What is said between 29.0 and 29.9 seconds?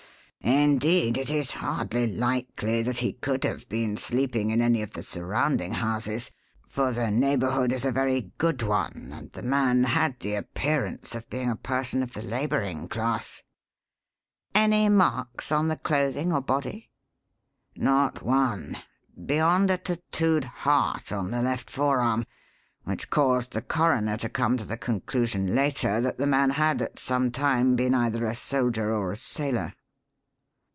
a sailor."